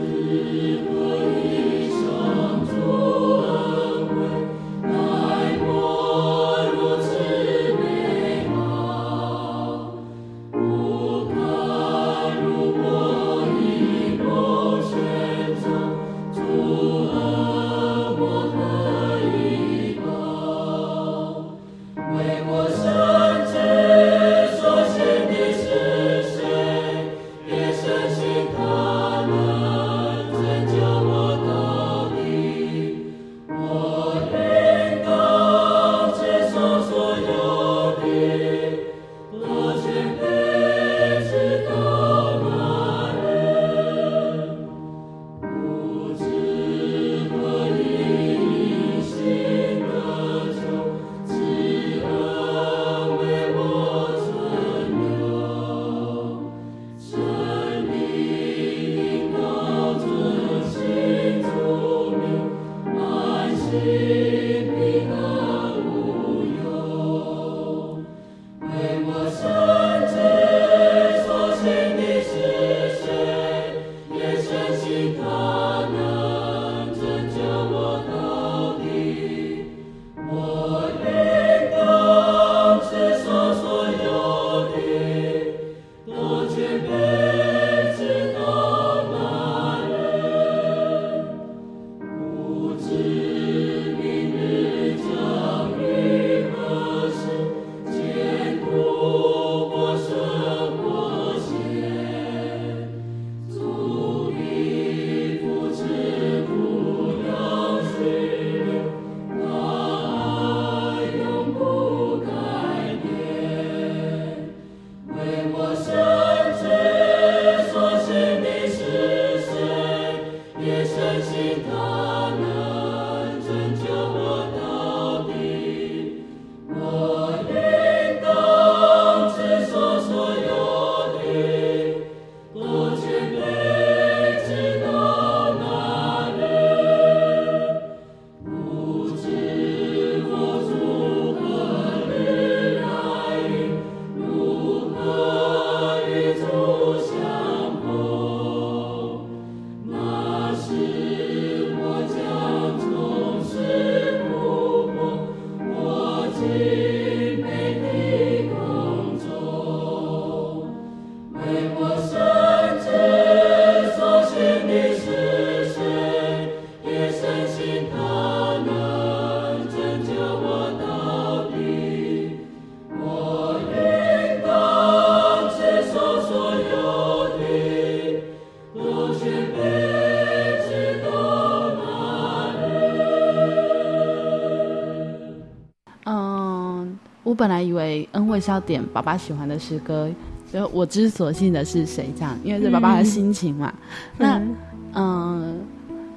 [187.38, 190.10] 本来以为恩惠是要点爸爸喜欢的诗歌，
[190.52, 193.72] 就我之所信的是谁这样，因为是爸爸的心情嘛。
[194.18, 194.56] 嗯、
[194.92, 195.60] 那嗯，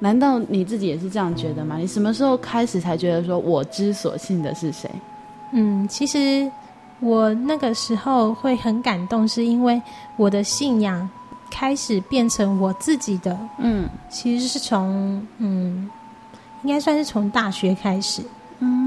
[0.00, 1.76] 难道你自己也是这样觉得吗？
[1.78, 4.90] 你什么时候开始才觉得说我之所信的是谁？
[5.52, 6.50] 嗯，其实
[6.98, 9.80] 我那个时候会很感动，是因为
[10.16, 11.08] 我的信仰
[11.50, 13.38] 开始变成我自己的。
[13.58, 15.88] 嗯，其实是从嗯，
[16.64, 18.22] 应该算是从大学开始。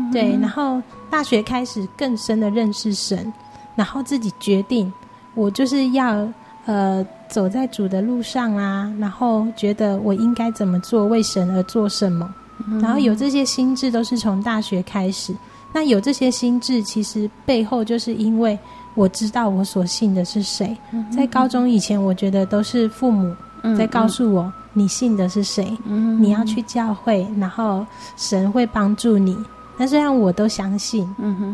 [0.05, 3.31] 嗯，对，然后大学开始更深的认识神，
[3.75, 4.91] 然后自己决定，
[5.33, 6.27] 我就是要
[6.65, 12.33] 呃走在主的路上啊，然后觉得我应该怎么做，为神而做什么，
[12.81, 15.35] 然后有这些心智都是从大学开始。
[15.73, 18.57] 那有这些心智，其实背后就是因为
[18.93, 20.77] 我知道我所信的是谁。
[21.11, 23.35] 在高中以前，我觉得都是父母
[23.77, 25.77] 在告诉我你信的是谁，
[26.17, 27.85] 你要去教会，然后
[28.15, 29.37] 神会帮助你。
[29.78, 31.07] 那虽然我都相信，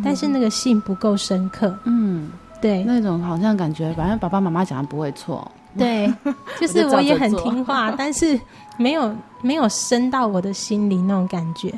[0.04, 1.76] 但是那个信不够深刻。
[1.86, 2.30] 嗯，
[2.62, 5.50] 对，那种好像感觉，反正爸爸妈妈讲的不会错。
[5.78, 6.14] 对，
[6.60, 8.40] 就是我也很听话，但是
[8.78, 11.74] 没有没有深到我的心里那种感觉。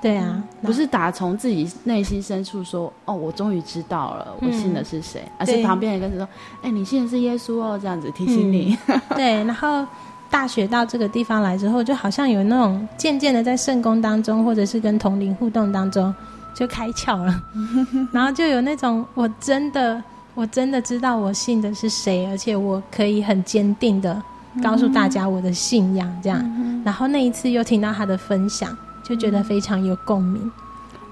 [0.00, 6.28] 对啊，嗯、不是打从自己内心深处说哦，我终于知道了，我信的是谁，嗯、而是旁边人跟着说，
[6.62, 8.78] 哎对，你信的是耶稣哦，这样子提醒你。
[8.86, 9.84] 嗯、对，然后
[10.30, 16.14] 大学到这个地方来之后，就好像有那种渐渐的在圣宫当中，或者是跟同龄互动当中，
[16.54, 17.42] 就开窍了，
[18.12, 20.02] 然后就有那种我真的
[20.34, 24.22] 我真的知道我信的是谁，而且我可以很坚定的
[24.62, 26.40] 告诉大家我的信仰，这样。
[26.44, 28.76] 嗯、然后那一次又听到他的分享。
[29.04, 30.52] 就觉得非常有共鸣。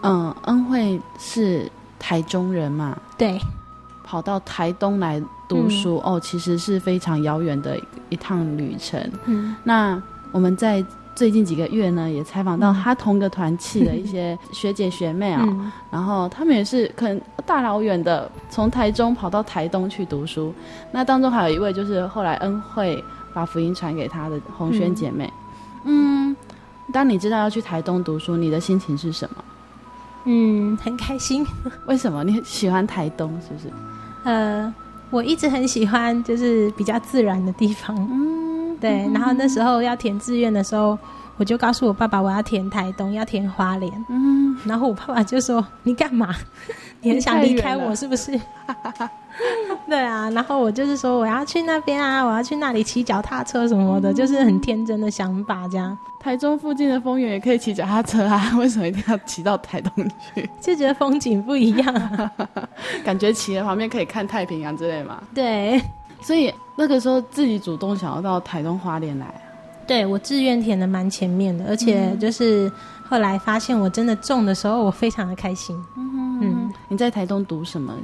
[0.02, 1.66] 嗯，恩惠是
[1.98, 2.94] 台中人嘛？
[3.16, 3.40] 对，
[4.04, 5.18] 跑到台东来
[5.48, 7.78] 读书、嗯、哦，其实是非常遥远的
[8.08, 9.00] 一趟旅程。
[9.26, 10.00] 嗯，那
[10.32, 10.84] 我们在
[11.14, 20.52] 最近几个月呢，也采访到他同个团契的一些学姐学妹啊、哦，嗯、然后他们也是可能大老远的从台中跑到台东去读书。
[20.92, 25.32] 那当中还有一位就是后来恩惠把福音传给他的红轩姐妹。
[25.84, 26.30] 嗯。
[26.30, 26.36] 嗯
[26.92, 29.44] 当你知道要去台东读书，你的心情是什么？
[30.24, 31.44] 嗯，很开心。
[31.86, 32.22] 为什么？
[32.22, 33.72] 你喜欢台东是不是？
[34.22, 34.72] 呃，
[35.10, 37.96] 我一直很喜欢，就是比较自然的地方。
[38.10, 39.08] 嗯，对。
[39.14, 40.98] 然后那时候要填志愿的时候，
[41.36, 43.92] 我就告诉我爸爸，我要填台东，要填花莲。
[44.08, 46.34] 嗯，然后我爸爸就说：“你干嘛？
[47.02, 48.38] 你很想离开我是不是？”
[49.86, 55.68] 对啊，然后我就是说我要去那边啊，我要去那里骑脚踏车什么的，嗯、就是很天真的想法。
[55.68, 60.48] 这样，台中附近的丰原也可以骑脚踏车啊， 为什么一定要骑到台东去？
[60.58, 62.32] 就觉得风景不一样，啊，
[63.04, 65.22] 感觉骑的旁边可以看太平洋之类嘛。
[65.34, 65.80] 对，
[66.22, 69.26] 所以那个时候自己主动想要到台东花莲来。
[69.86, 72.70] 对，我志愿填的蛮前面的，而且就是
[73.08, 75.76] 后来发现我真的中的时候，我非常的开心。
[75.96, 77.94] 嗯哼嗯，你在台东读什么？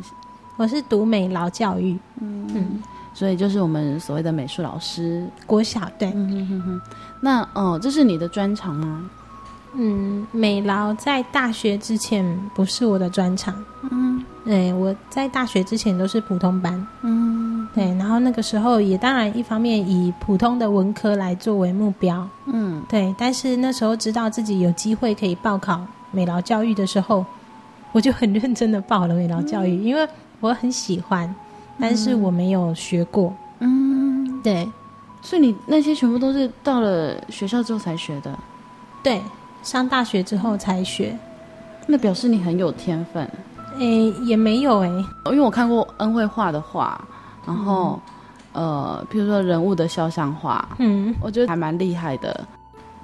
[0.57, 2.83] 我是读美劳教育，嗯嗯，
[3.15, 6.81] 所以就是我们所谓的美术老师，国小对，嗯哼哼哼。
[7.21, 9.11] 那哦，这是你的专长吗？
[9.75, 13.55] 嗯，美劳在大学之前不是我的专长，
[13.91, 27.25] 嗯，对，我在大学之前都是普通班，嗯，对，然后那个时候也当然一方面以普通的文科来作为目标，嗯，对，但是那时候知道自己有机会可以报考美劳教育的时候，
[27.93, 30.09] 我就很认真的报了美劳教育，嗯、因为。
[30.43, 31.33] 我很喜欢，
[31.79, 33.33] 但是我没有学过。
[33.61, 34.69] 嗯，对，
[35.21, 38.37] 所以你那些全部都是到了学校之后才学的？
[39.05, 39.23] 对，
[39.63, 41.17] 上大学之后才学。
[41.87, 43.29] 那表示你很有天分。
[43.79, 44.89] 诶，也没有诶，
[45.27, 47.01] 因为我看过恩惠画的画，
[47.47, 47.99] 然后、
[48.53, 52.47] 嗯、呃，比如说人物的肖像画，嗯，我觉得还蛮厉害的。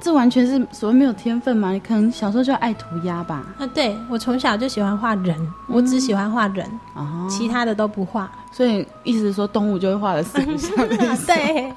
[0.01, 1.73] 这完全是所谓没有天分嘛？
[1.73, 3.45] 你可能小时候就爱涂鸦吧？
[3.59, 8.31] 啊，对，我从小就喜欢画人，嗯、我只喜欢画人，哦、其他的都不画。
[8.53, 10.71] 所以意思是说动物就会画的四不像。
[11.27, 11.73] 对，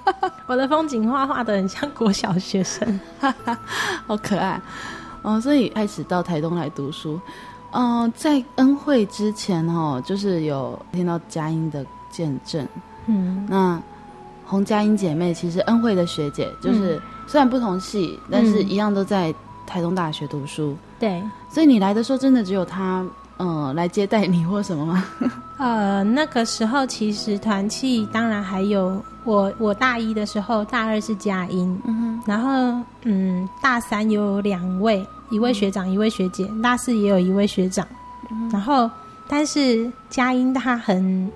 [0.45, 2.99] 我的风景画画的很像国小学生，
[4.05, 4.61] 好可爱。
[5.23, 7.19] 哦，所以开始到台东来读书。
[7.71, 12.67] 嗯、呃，在恩惠之前哦，就是有听到佳音的见证。
[13.07, 13.81] 嗯，那
[14.45, 16.97] 洪佳音姐妹其实恩惠的学姐就是。
[16.97, 17.01] 嗯
[17.31, 19.33] 虽然不同系，但是一样都在
[19.65, 20.71] 台东大学读书。
[20.71, 23.05] 嗯、对，所以你来的时候，真的只有他，
[23.37, 25.05] 呃，来接待你或什么吗？
[25.57, 37.87] 呃，那个时候其实团契当然还有我，我大一的时候，大二是佳音，嗯哼，然后嗯，大三有两位，一位学长，嗯、一位学姐，大四也有一位学长，
[38.29, 38.91] 嗯、然后
[39.29, 41.31] 但是佳音他很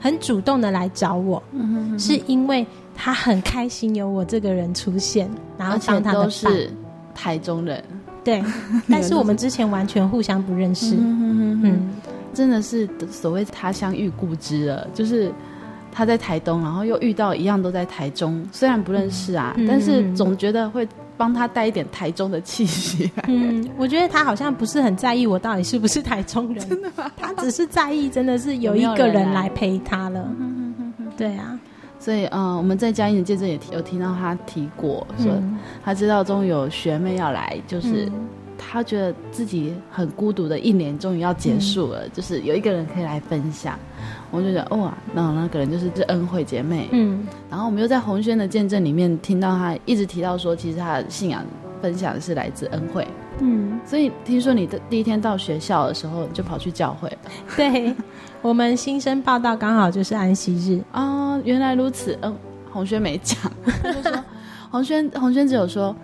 [0.00, 1.98] 很主动的来找我，嗯哼嗯哼。
[2.00, 2.66] 是因为。
[3.02, 5.26] 他很开心有我这个人出现，
[5.56, 6.70] 然后当他的都是
[7.14, 7.82] 台中人，
[8.22, 8.44] 对，
[8.90, 10.96] 但是我们之前完全互相不认识。
[10.96, 11.90] 嗯嗯，
[12.34, 15.32] 真的是所谓他乡遇故知了，就是
[15.90, 20.86] 他在台东，然后又遇到一样都在台中，虽然不认识啊，嗯、但是总觉得会
[21.16, 23.10] 帮他带一点台中的气息。
[23.28, 27.10] 嗯，我觉得他好像不是很在意我到底是不是台中人，真的吗？
[27.16, 30.28] 他只是在意真的是有一个人来陪他了。
[31.16, 31.58] 对啊。
[32.00, 35.30] 所以，嗯，我们在嘉义的见证也提有听到他提过，说
[35.84, 38.10] 他知道终于有学妹要来，就是
[38.56, 43.78] 他觉得自己很孤独的一年终于要结束了，就是有一个人可以来分享。
[44.30, 46.88] 我就觉得，哇，那那个人就是这恩惠姐妹。
[46.92, 51.44] 嗯，然后我们又在红轩的见证里面听到他一直提到说，其实他的信仰
[51.82, 53.06] 分享是来自恩惠。
[53.40, 57.16] 嗯，所以听说你的第一天到学校的时候，你就跑去教会了。
[57.56, 57.94] 对。
[58.42, 62.18] 我们新生报道刚好就是安息日啊、哦，原来如此。
[62.22, 62.34] 嗯，
[62.72, 63.36] 红轩没讲，
[63.82, 64.24] 他就说
[64.70, 65.94] 红轩红轩只有说，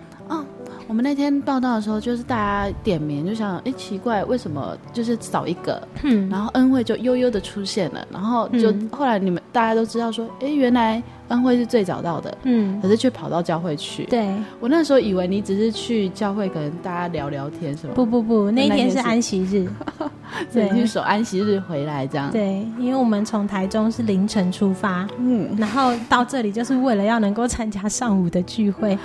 [0.87, 5.85] 我们那天报道的时候，就是大家点名，就想，哎，奇怪，为什么就是少一个？
[6.03, 11.01] 嗯，然后恩惠就悠悠的出现了，然后就、嗯、后来你们大家都知道说，哎，原来。
[11.27, 14.05] 恩惠是最早到的，嗯，可是却跑到教会去。
[14.05, 17.91] 对，我那时候以为你只是去教会，可能大家聊聊天，是吗？
[17.93, 19.67] 不不不，那天是安息日，
[20.53, 22.31] 对，去守安息日回来这样。
[22.31, 28.97] 对，因为我们从台中是凌晨出发，嗯，然后到这里就是为了要能够参加上午的聚会。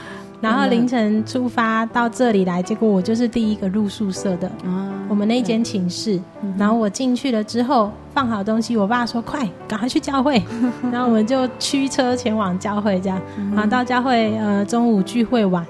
[0.42, 4.48] 然后凌晨出发到这里来，结果我就是第一个入宿舍的。
[4.64, 6.18] 啊我们那间寝室，
[6.56, 10.42] 然后我进去了之后放好东西，我爸说：“快，赶快去教会。
[10.90, 13.20] ”然后我们就驱车前往教会，这样。
[13.52, 15.66] 然后到教会，呃，中午聚会完，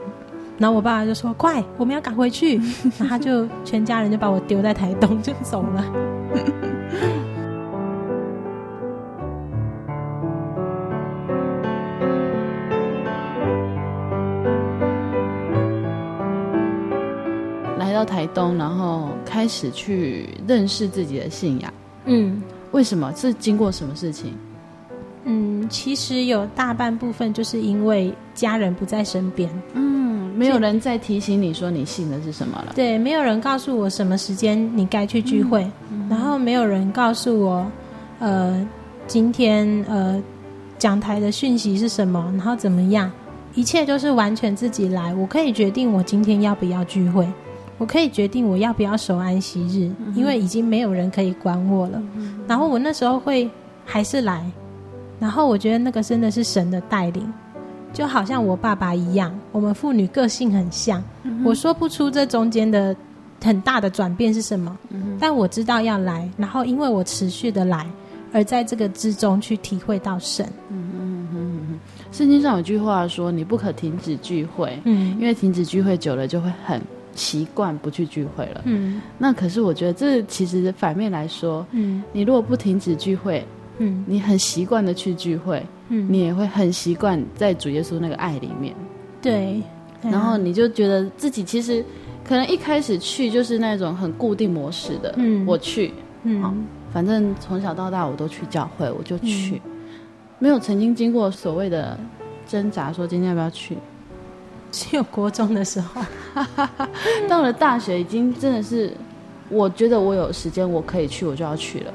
[0.59, 2.57] 然后我爸爸就说：“快，我们要赶回去。”
[2.99, 5.85] 然后他就全家人就把我丢在台东就走了。
[18.03, 21.73] 到台东，然后开始去认识自己的信仰。
[22.07, 22.43] 嗯，
[22.73, 23.13] 为什么？
[23.15, 24.35] 是经过什么事情？
[25.25, 29.49] 嗯，其实有大半部分就是因为家人不在身边。
[29.75, 32.73] 嗯，没有人再提醒你说你信的是什么了。
[32.75, 37.65] 对，没有人告诉我什么时间你该去聚会，嗯、然后没有人告诉我，
[38.19, 38.67] 呃，
[39.07, 40.21] 今天呃
[40.77, 43.09] 讲台的讯息是什么，然后怎么样，
[43.55, 45.15] 一切都是完全自己来。
[45.15, 47.25] 我可以决定我今天要不要聚会。
[47.83, 52.01] 我可以决定我要不要守安息日，嗯、因为已经没有人可以管我了。
[52.15, 53.51] 嗯、然后我那时候会
[53.85, 54.49] 还是来，
[55.19, 57.27] 然后我觉得那个真的是神的带领，
[57.93, 61.03] 就好像我爸爸一样，我们父女个性很像。
[61.25, 62.95] 嗯、我说不出这中间的
[63.43, 66.31] 很大的转变是什么，嗯、但我知道要来。
[66.37, 67.85] 然后因为我持续的来，
[68.33, 70.47] 而在这个之中去体会到神。
[70.69, 71.81] 嗯嗯嗯嗯。
[72.13, 76.81] 圣经上有句话说：“你不可停止聚会。”嗯，因为停止聚会久了就会很。
[77.15, 83.45] 习惯不去聚会了，嗯，那可是我觉得这其实反面来说，嗯，你如果不停止聚会，
[83.79, 88.75] 嗯，你很习惯的去聚会，嗯，你也会很习惯在主耶稣那个爱里面，
[89.21, 89.63] 对，
[90.03, 91.85] 然后你就觉得自己其实
[92.25, 95.93] 可能一开始去就是那种很固定模式的，嗯，我去，
[96.23, 99.61] 嗯，反正从小到大我都去教会，我就去，
[100.39, 101.99] 没有曾经经过所谓的
[102.47, 103.77] 挣扎，说今天要不要去。
[104.75, 106.01] 只有国中的时候，
[107.29, 108.91] 到了大学已经真的是，
[109.51, 111.93] 我觉得我有时间我可以去，我就要去了。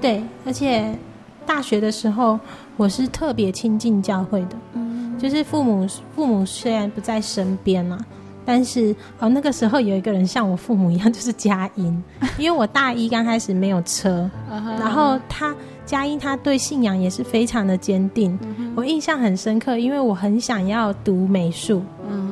[0.00, 0.96] 对，而且
[1.44, 2.38] 大学的时候
[2.76, 7.98] 我是特别亲近教会的，嗯，就是父母父母虽然不在身边嘛，
[8.44, 12.02] 但是哦那个时候有一个人像我父母一样，就是佳音，
[12.38, 14.30] 因为我大一刚开始没有车，
[14.78, 15.52] 然后他。
[15.86, 21.82] 佳音他对信仰也是非常的坚定，嗯、我印象很深刻，因为我很想要读美术，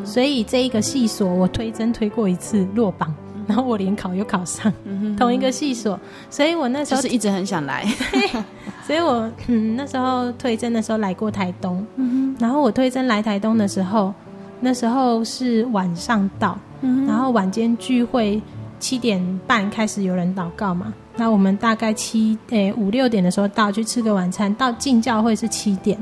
[0.08, 3.14] 所以这一个系所我推甄推过一次落榜，
[3.46, 4.72] 然后我联考又考上，
[5.18, 5.98] 同一个系所，
[6.30, 7.84] 所以我那时候就是一直很想来，
[8.86, 11.86] 所以我嗯那时候推甄的时候来过台东，
[12.38, 14.14] 然后我推甄来台东的时候，
[14.60, 18.40] 那时候是晚上到，嗯、然后晚间聚会
[18.80, 20.92] 七点半开始有人祷告嘛。
[21.16, 25.98] 那我们大概七诶五六点的时候到去吃个晚餐，到进教会是七点，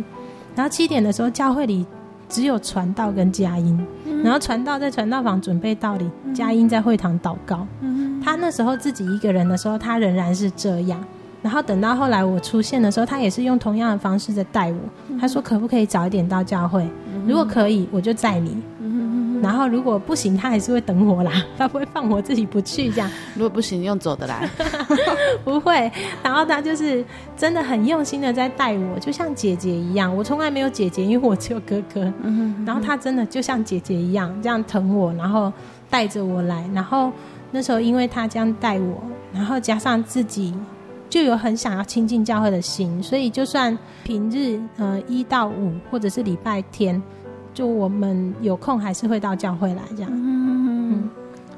[0.54, 1.86] 然后七点的时候教会里
[2.28, 7.66] 只有传道跟佳音，嗯、然后传道在传道房准备道理，佳音在会堂祷告。
[7.80, 11.02] 嗯、他那时候自己一个人的时候，他仍然是这样。
[11.42, 14.78] 然后等到后来我出现的时候，他也是用同样的方式在带我。
[15.20, 16.88] 他说可不可以早一点到教会？
[17.26, 18.56] 如果可以，我就载你。
[19.42, 23.10] 然后如果不行，他还是会等我啦， 他不会放我自己不去这样。
[23.34, 24.48] 如果不行，用走的来，
[25.44, 25.90] 不会。
[26.22, 27.04] 然后他就是
[27.36, 30.14] 真的很用心的在带我，就像姐姐一样。
[30.14, 32.12] 我从来没有姐姐，因为我只有哥哥。
[32.64, 35.52] 然后他真的就像姐姐一样这样疼我，然后
[35.88, 37.12] 带着我来，然后
[37.50, 40.54] 那时候因为他这样带我，然后加上自己
[41.08, 47.00] 就有很想要亲近教会的心，所以就算平日呃一到五或者是礼拜天，
[47.56, 50.10] 就我们有空还是会到教会来这样。
[50.12, 51.10] 嗯嗯。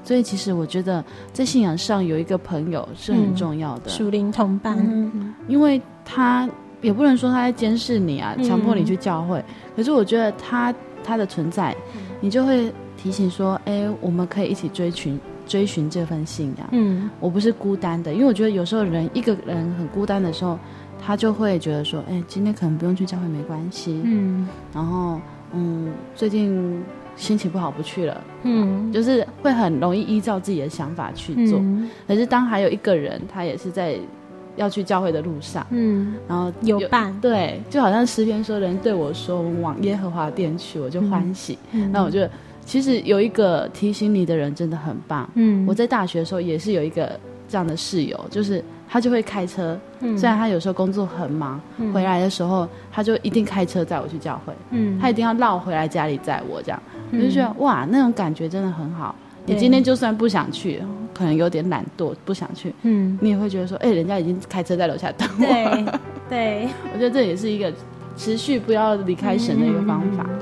[0.05, 6.49] 所以其实我觉得在信仰上有一个朋友是很重要的，属灵同伴，嗯，因为他
[6.81, 9.45] 也不能说他在监视你啊，强迫你去教会，嗯，
[9.77, 10.73] 可是我觉得他
[11.03, 11.77] 他的存在，
[12.21, 12.73] 你就会。
[13.01, 16.67] 提醒说：“哎，我们可以一起追寻追寻这份信仰。
[16.73, 20.59] 嗯，我不是孤单的，因为我觉得有时候人一个人很孤单的时候，
[21.01, 24.01] 他就会觉得说：哎，今天可能不用去教会没关系。
[24.03, 25.21] 嗯，然后
[25.53, 26.83] 嗯，最近
[27.17, 28.21] 心情不好不去了。
[28.43, 31.59] 嗯，就是会很容易依照自己的想法去做。
[31.59, 33.99] 嗯，可是当还有一个人，他也是在
[34.57, 35.67] 要去教会的路上。
[35.71, 41.59] 嗯，然后有伴，对，就好像诗篇说：人对我说，我往耶和华殿去，我就欢喜。
[41.73, 42.31] 嗯，那我觉得。”
[42.69, 45.27] 其实有一个提醒你的人真的很棒。
[45.37, 47.19] 嗯，我在大学的时候也是有一个
[47.49, 49.79] 这样的室友，就是他就会开车。
[50.01, 54.53] 嗯，虽然他有时候工作很忙，嗯，回来的时候他就一定开车载我去教会。
[54.71, 59.15] 嗯，他一定要绕回来家里载我这样，嗯，我就觉得哇，那种感觉真的很好。
[59.45, 60.83] 你今天就算不想去，
[61.15, 65.45] 可能有点懒惰不想去，嗯，你也会觉得说，哎，人家已经开车在楼下等我。
[65.45, 65.87] 对，
[66.29, 67.73] 对，我觉得这也是一个
[68.17, 70.25] 持续不要离开神的一个方法。
[70.29, 70.39] 嗯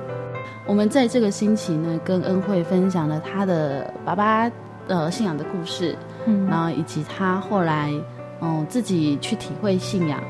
[0.68, 4.50] 我们在这个星期呢，跟恩惠分享了他的爸爸
[4.88, 5.94] 呃信仰的故事，
[6.26, 7.92] 嗯，然后以及他后来
[8.40, 10.22] 嗯、自己去体会信仰。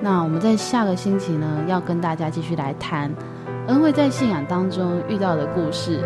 [0.00, 3.10] 那我们在下个星期呢，要跟大家继续来谈
[3.68, 6.04] 恩惠在信仰当中遇到的故事。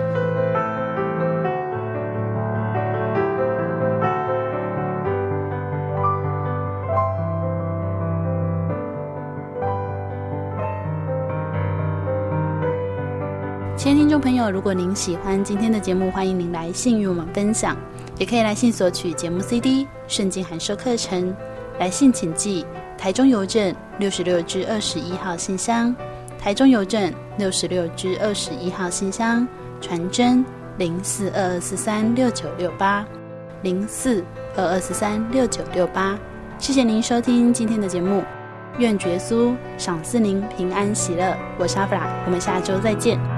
[13.76, 17.76] 亲爱的听众朋友，如果您喜欢今天的节目，欢迎您来信与我们分享，
[18.18, 21.34] 也可以来信索取节目 CD、圣经函授课程。
[21.78, 22.66] 来信请寄
[22.96, 25.94] 台中邮政六十六支二十一号信箱，
[26.38, 29.46] 台中邮政六十六支二十一号信箱，
[29.80, 30.44] 传真
[30.76, 33.06] 零四二二四三六九六八
[33.62, 34.24] 零四
[34.56, 36.18] 二二四三六九六八。
[36.58, 38.24] 谢谢您收听今天的节目，
[38.78, 41.36] 愿觉苏赏赐您平安喜乐。
[41.58, 43.37] 我是阿弗拉，我们下周再见。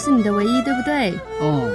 [0.00, 1.12] 是你的唯一，对不对？
[1.42, 1.70] 哦，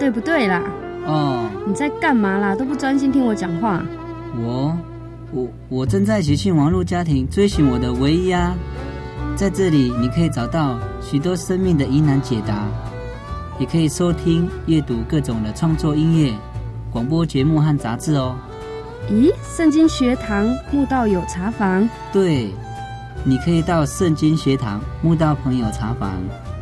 [0.00, 0.60] 对不对啦？
[1.06, 2.56] 哦，你在干嘛啦？
[2.56, 3.80] 都不专心听我讲话。
[4.36, 4.76] 我，
[5.30, 8.56] 我，我正在喜讯网络家庭追寻我的唯一啊！
[9.36, 12.66] 在这里，你可以找到许多生命的疑难解答，
[13.60, 16.34] 也可以收听、阅读各种的创作音乐、
[16.90, 18.34] 广播节目和杂志哦。
[19.08, 21.88] 咦，圣经学堂慕道友茶房？
[22.12, 22.50] 对，
[23.22, 26.14] 你可以到圣经学堂慕道朋友茶房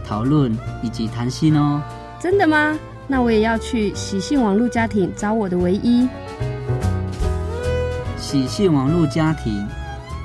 [0.07, 1.83] 讨论以及谈心哦。
[2.21, 2.79] 真的吗？
[3.09, 6.09] 那我也要去喜讯网络家庭找我的唯一。
[8.17, 9.65] 喜讯网络家庭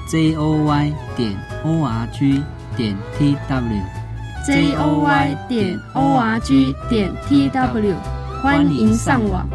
[0.10, 2.42] ，j o y 点 o r g
[2.76, 7.96] 点 t w，j o y 点 o r g 点 t w，
[8.42, 9.48] 欢迎上网。